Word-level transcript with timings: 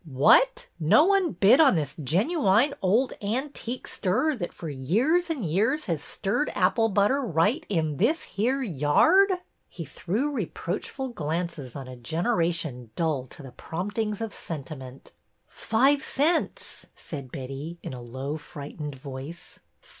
''What? 0.09 0.65
No 0.79 1.05
one 1.05 1.33
bid 1.33 1.59
on 1.59 1.75
this 1.75 1.95
genooine 1.95 2.73
old 2.81 3.13
an 3.21 3.49
tique 3.51 3.85
stirrer 3.87 4.35
that 4.35 4.51
for 4.51 4.67
years 4.67 5.29
and 5.29 5.45
years 5.45 5.85
has 5.85 6.01
stirred 6.03 6.51
apple 6.55 6.89
butter 6.89 7.21
right 7.21 7.63
in 7.69 7.97
this 7.97 8.23
here 8.23 8.63
yard?" 8.63 9.31
He 9.77 9.85
threw 9.85 10.31
reproachful 10.31 11.09
glances 11.09 11.75
on 11.75 11.87
a 11.87 11.95
generation 11.95 12.89
dull 12.95 13.27
to 13.27 13.43
the 13.43 13.51
promptings 13.51 14.21
of 14.21 14.33
sentiment." 14.33 15.13
Five 15.47 16.01
cents!" 16.03 16.87
said 16.95 17.31
Betty, 17.31 17.77
in 17.83 17.93
a 17.93 18.01
low, 18.01 18.37
frightened 18.37 18.95
voice. 18.95 19.59